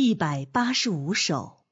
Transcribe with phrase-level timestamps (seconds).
[0.00, 1.64] 一百八十五首，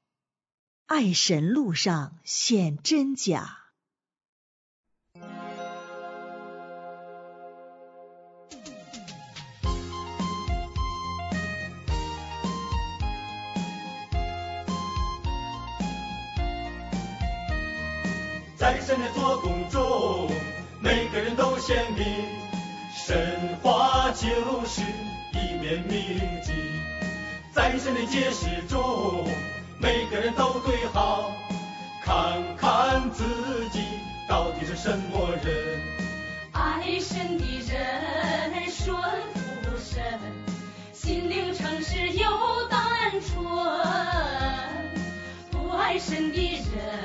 [0.85, 3.57] 爱神路上显真假。
[18.57, 20.29] 在神的做工中，
[20.81, 22.05] 每个人都显明，
[22.93, 24.81] 神话就是
[25.31, 26.51] 一面铭记。
[27.57, 29.27] 在神的解释中，
[29.79, 31.31] 每个人都对好，
[32.03, 33.23] 看看自
[33.71, 33.81] 己
[34.29, 35.81] 到底是什么人。
[36.51, 38.95] 爱神的人顺
[39.33, 40.03] 服神，
[40.93, 42.29] 心灵诚实又
[42.69, 42.79] 单
[43.21, 43.43] 纯；
[45.49, 46.96] 不爱神的人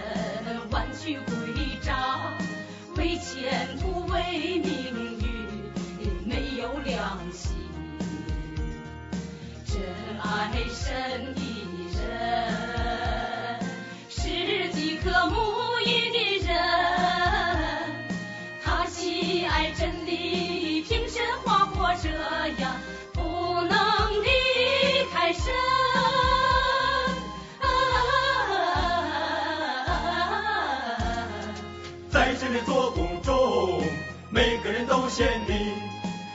[10.84, 10.90] 神
[11.34, 11.40] 的
[11.96, 12.02] 人
[14.08, 16.50] 是饥渴沐浴的人，
[18.64, 22.08] 他喜爱真理，凭神话活这
[22.60, 22.80] 样，
[23.12, 23.78] 不能
[24.24, 24.28] 离
[25.12, 25.52] 开神。
[32.10, 33.84] 在神的做工中，
[34.30, 35.74] 每个人都显明，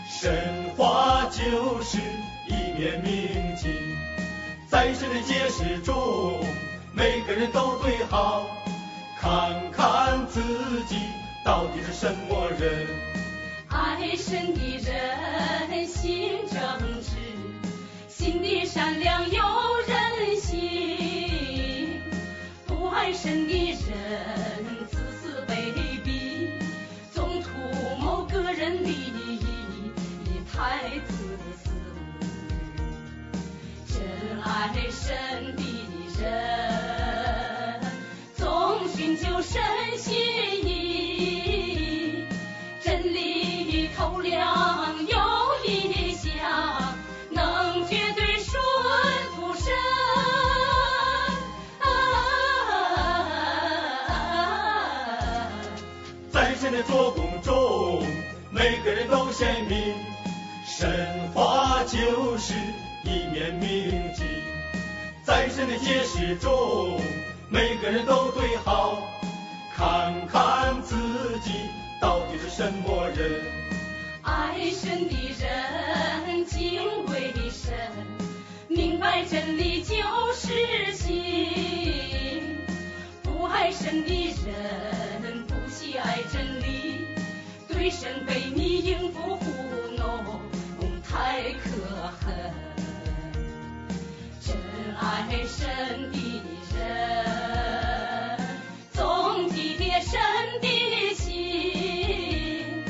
[0.10, 1.98] 神话就是
[2.48, 3.87] 一面明镜。
[4.78, 6.40] 在神的解释中，
[6.94, 8.46] 每个人都最好，
[9.20, 10.40] 看看自
[10.88, 10.98] 己
[11.44, 12.86] 到底是什么人。
[13.70, 16.62] 爱神的人心正
[17.02, 17.16] 直，
[18.08, 19.44] 心地善良有
[19.88, 21.90] 人心；
[22.68, 23.47] 不爱神
[34.74, 35.62] 真爱神的
[36.20, 37.80] 人，
[38.36, 39.62] 总寻求神
[39.98, 40.14] 心
[40.66, 42.26] 意。
[42.84, 45.18] 真理的透亮有
[45.66, 46.96] 异象，
[47.30, 48.62] 能绝对顺
[49.36, 49.74] 服神
[51.80, 51.88] 啊。
[56.30, 58.06] 在神的做工中，
[58.52, 59.96] 每个人都显明，
[60.66, 62.54] 神话就是
[63.06, 64.26] 一面明镜。
[65.38, 67.00] 在神的解释中，
[67.48, 68.98] 每个人都对好，
[69.72, 70.96] 看看自
[71.44, 71.52] 己
[72.02, 73.44] 到底是什么人。
[74.24, 75.16] 爱神的
[76.26, 77.72] 人敬畏神，
[78.68, 79.96] 明白真理就
[80.34, 82.58] 是信。
[83.22, 84.27] 不爱神的
[95.10, 96.18] 爱神的
[96.76, 98.38] 人，
[98.92, 100.20] 总体贴神
[100.62, 100.68] 的
[101.16, 102.84] 心。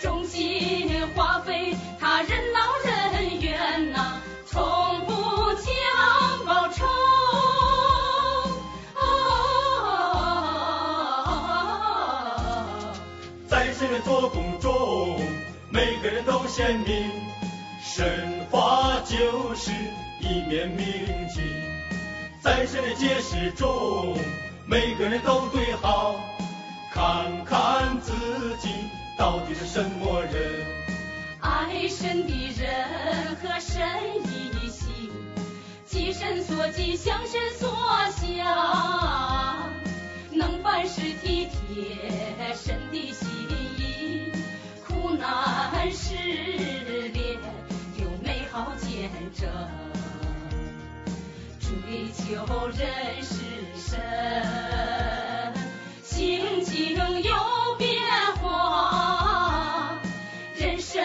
[0.00, 5.12] 忠心花费他人劳人怨呐、从不
[5.54, 5.66] 讲
[6.46, 6.86] 报酬。
[8.94, 9.00] 啊
[13.46, 15.20] 在神的做工中，
[15.70, 17.10] 每个人都显明，
[17.82, 18.77] 神话
[19.08, 19.70] 就是
[20.20, 20.86] 一面明
[21.28, 21.42] 镜。
[22.42, 24.16] 在神的解释中，
[24.66, 26.20] 每个人都对好，
[26.92, 28.12] 看看自
[28.60, 28.68] 己
[29.18, 30.66] 到底是什么人。
[31.40, 33.80] 爱神的人和神
[34.24, 35.10] 一心，
[35.86, 37.70] 即神所及，向神所
[52.28, 52.86] 追求认
[53.22, 53.40] 识
[53.74, 53.98] 神，
[56.02, 57.34] 心境有
[57.78, 58.02] 变
[58.42, 59.98] 化。
[60.54, 61.00] 人生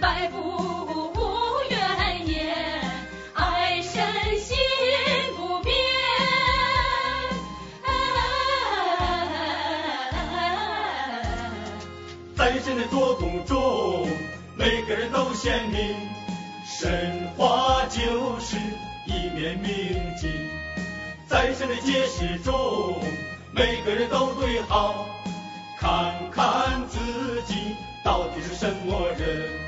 [0.00, 1.12] 百步无
[1.70, 2.82] 怨言，
[3.34, 4.02] 爱神
[4.40, 4.56] 心
[5.36, 5.76] 不变。
[12.36, 14.08] 在神的做工中，
[14.56, 15.94] 每个人都显明，
[16.66, 18.56] 神话就是
[19.08, 20.30] 一面明镜。
[21.26, 23.00] 在神的解释中，
[23.52, 25.06] 每个人都对好，
[25.78, 27.74] 看看自己
[28.04, 29.67] 到底是什么人。